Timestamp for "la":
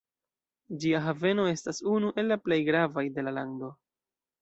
2.35-2.41, 3.31-3.39